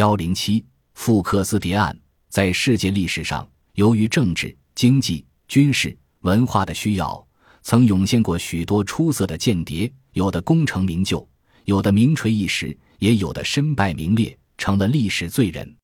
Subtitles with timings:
[0.00, 1.94] 幺零七富克斯谍案
[2.30, 7.22] 在世界历史上，由于政治、经济、军事、文化的需要，
[7.60, 11.28] 曾涌现过许多出色的间谍，有的功成名就，
[11.66, 15.76] 有的名垂一时，也有的身败名裂，成了历史罪人。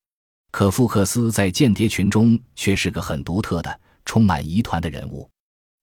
[0.50, 5.28] 可富克斯在间谍群中却是个很独特的、充满疑团的人物。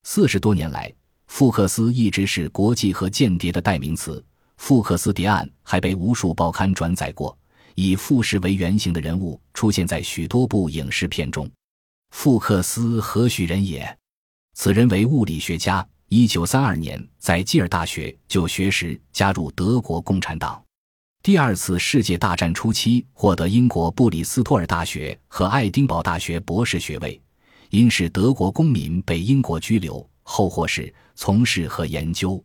[0.05, 0.91] 四十多年来，
[1.27, 4.25] 富克斯一直是国际和间谍的代名词。
[4.57, 7.37] 富克斯谍案还被无数报刊转载过。
[7.75, 11.49] 以富士为原型的人物出现在许多部影视片中。
[12.11, 13.97] 富克斯何许人也？
[14.53, 15.87] 此人为物理学家。
[16.09, 20.63] 一九三二年在基尔大学就学时加入德国共产党。
[21.23, 27.19] 第二次世界大战初期获得英国布里斯托尔大学和爱丁堡大学博士学位。
[27.71, 32.43] 因是德国公民被英国拘留后获释，从事和研究。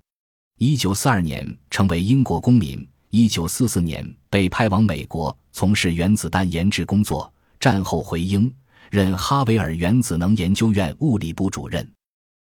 [0.56, 2.88] 一九四二年成为英国公民。
[3.10, 8.52] 一九四四年被派往美国从事原子弹研制工作，战后回英，
[8.90, 11.88] 任哈维尔原子能研究院物理部主任。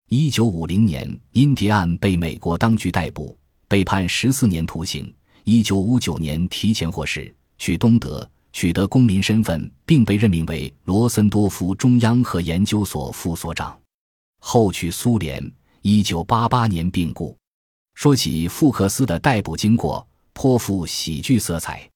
[0.10, 3.36] 一九五零年因谍案被美国当局逮捕，
[3.68, 5.12] 被判十四年徒刑。
[5.44, 13.78] 一九五九年提前获释，去东德取得公民身份，并被任命为罗森多夫中央核研究所副所长。
[14.40, 15.52] 后去苏联，
[15.82, 17.36] 一九八八年病故。
[17.94, 20.06] 说起富克斯的逮捕经过。
[20.36, 21.90] 颇富喜剧色彩。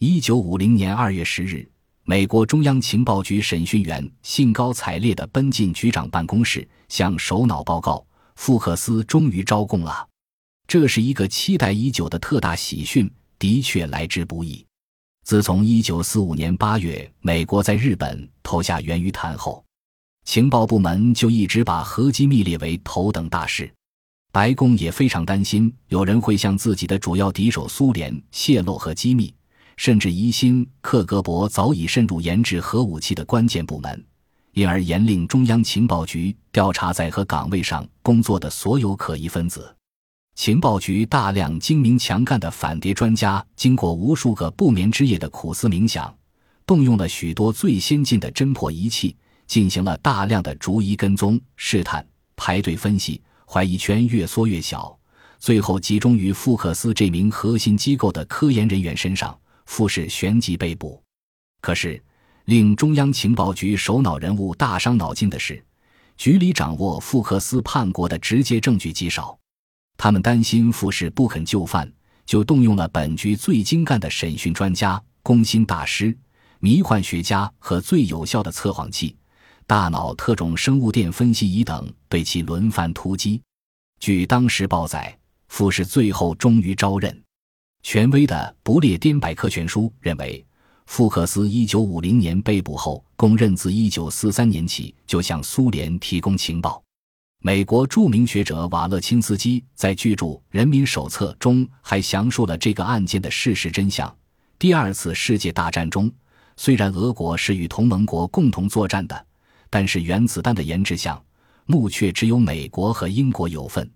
[0.00, 1.66] 一九五零年二月十日，
[2.02, 10.06] 美国中央情报局审讯员兴高采烈地奔进局长办公室，向首脑报告：富克斯终于招供了。
[10.66, 14.66] 这是一个期待已久的特大喜讯，的确来之不易。
[15.24, 19.64] 自从一九四五年八月美国在日本投下原鱼弹后，
[20.24, 23.72] 情报部门就一直把核机密列为头等大事。
[24.36, 29.32] 白宫也非常担心有人会向自己的主要敌手苏联泄露核机密，
[29.78, 34.04] 甚至疑心克格勃早已渗入研制核武器的关键部门，
[34.52, 39.74] 因而严令中央情报局调查在核岗位上工作的所有可疑分子。
[40.34, 46.14] 情报局大量精明强干的反谍专家，经过无数个不眠之夜的苦思冥想，
[46.66, 53.18] 动用了许多最先进的侦破仪器，进行了大量的逐一跟踪、试探、排队分析。
[53.48, 54.98] 怀疑圈越缩越小，
[55.38, 59.38] 最后集中于富克斯这名核心机构的科研人员身上。
[59.66, 61.02] 富士旋即被捕。
[61.60, 62.00] 可是，
[62.44, 65.60] 令中央情报局首脑人物大伤脑筋的是，
[66.16, 69.36] 局里掌握富克斯叛国的直接证据极少。
[69.96, 71.92] 他们担心富士不肯就范，
[72.24, 76.16] 就动用了本局最精干的审讯专家、攻心大师、
[76.60, 79.16] 迷幻学家和最有效的测谎器。
[79.68, 83.42] 大脑特种生物电分析仪等对其轮番突击。
[83.98, 85.18] 据当时报载，
[85.48, 87.20] 富士最后终于招认。
[87.82, 90.46] 权威的《不列颠百科全书》认为，
[90.86, 96.80] 富克斯1950年被捕后，供认自1943年起就向苏联提供情报。
[97.42, 104.16] 美国著名学者瓦勒钦斯基在巨著《人民手册》中还详述了这个案件的事实真相。
[104.60, 106.08] 第二次世界大战中，
[106.56, 109.26] 虽然俄国是与同盟国共同作战的。
[109.76, 111.22] 但是原子弹的研制项
[111.66, 113.86] 目却只有美国和英国有份。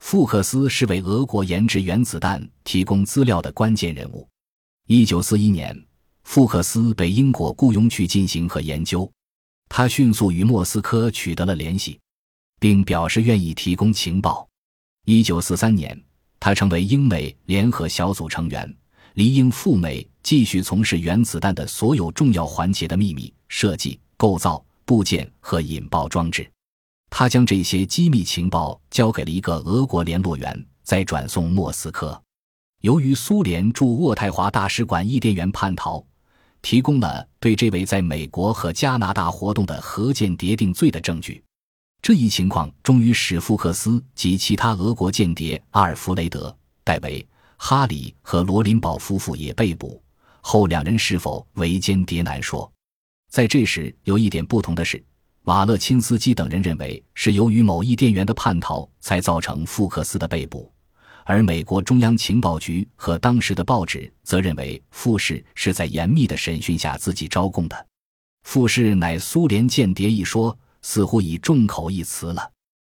[0.00, 4.28] 富克斯是为俄国研制原子弹提供资料的关键人物。
[4.86, 5.74] 一九四一年，
[6.24, 9.10] 富克斯被英国雇佣去进行和研究，
[9.66, 11.98] 他迅速与莫斯科取得了联系，
[12.60, 14.46] 并表示愿意提供情报。
[15.06, 15.98] 一九四三年，
[16.38, 18.76] 他成为英美联合小组成员，
[19.14, 24.62] 离英赴美，继续从事原子弹的所有重要环节的秘密设计、构造。
[24.84, 26.50] 部件和引爆装置，
[27.10, 32.20] 他将这些机密情报交给了一个俄国联络员，再转送莫斯科。
[32.80, 36.04] 由于苏联驻渥太华大使馆译电员叛逃，
[36.60, 41.42] 提供了对这位在美国和加拿大活动的核间谍定罪的证据。
[42.02, 46.50] 这一情况终于使福克斯及其他俄国间谍阿尔弗雷德·
[46.84, 50.02] 戴维、哈里和罗林堡夫妇也被捕。
[50.42, 52.70] 后两人是否为间谍难说。
[53.34, 55.02] 在这时，有一点不同的是，
[55.46, 60.72] 瓦勒钦斯基等人认为是由于某一店员的叛逃才造成福克斯的被捕，
[61.24, 67.86] 而美国中央情报局和当时的报纸则认为富士是在严密的审讯下自己招供的。
[68.44, 72.52] 富士乃苏联间谍一说似乎已众口一词了。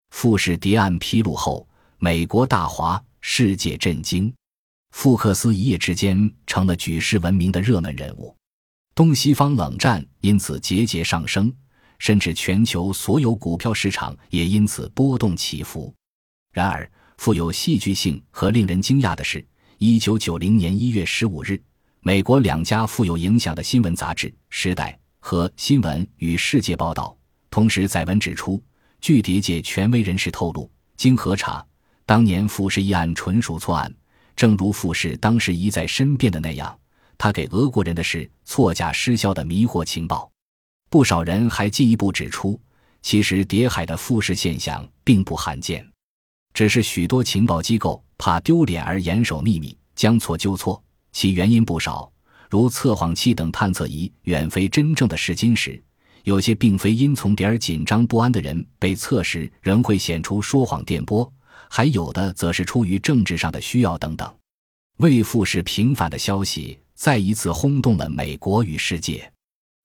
[0.10, 1.66] 富士谍案披露后，
[1.98, 4.34] 美国大哗，世界震惊，
[4.92, 8.36] 福克斯一夜之间成了举世闻名的热门人物。
[8.96, 11.54] 东西方冷战因此节节上升，
[12.00, 15.94] 甚至全球所有股票市场也因此波动起伏。
[16.54, 19.46] 然而，富有戏剧性和令人惊讶的是，
[19.80, 21.62] 一九九零年一月十五日，
[22.00, 27.18] 美国两家富有影响的新闻杂志《时代》和《新闻与世界》报道，
[27.52, 28.64] 同时载文指出，
[29.02, 31.62] 据谍界权威人士透露，经核查，
[32.06, 33.94] 当年富士一案纯属错案，
[34.38, 36.80] 正如富士当时一再申辩的那样，
[37.18, 40.32] 他给俄国人的是错价失销的迷惑情报。
[40.90, 42.60] 不少人还进一步指出，
[43.02, 45.86] 其实谍海的富士现象并不罕见，
[46.54, 50.82] 只是许多情报机构怕丢脸而严守秘密，将错就错。
[51.12, 52.12] 其原因不少，
[52.50, 55.82] 如测谎器等探测仪远非真正的试金石；
[56.24, 61.30] 有些并非因从点而紧张不安的人被测时仍会显出说谎电波；
[61.70, 64.34] 还有的则是出于政治上的需要等等。
[64.98, 69.32] 为复试平反的消息再一次轰动了美国与世界，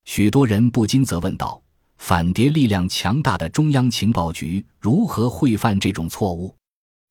[0.04, 1.60] 许多人不禁责问道：
[1.98, 6.54] 反谍力量强大的中央情报局如何会犯这种错误？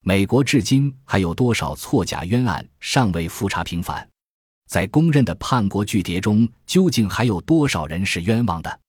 [0.01, 4.07] 美国至今还有多少错假冤案尚未复查平反？
[4.67, 8.79] 在公认的叛国巨谍中，究竟还有多少人是冤枉的？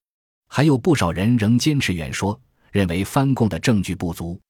[0.46, 2.40] 还有不少人仍坚持远说，
[2.70, 4.40] 认为翻供的证据不足。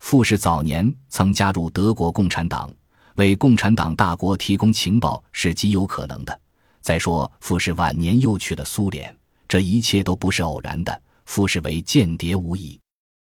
[0.00, 2.70] 傅氏早年曾加入德国共产党，
[3.16, 6.40] 为共产党大国提供情报是极有可能的。
[6.80, 9.14] 再说，傅氏晚年又去了苏联，
[9.46, 11.02] 这一切都不是偶然的。
[11.26, 12.81] 傅氏为间谍无疑。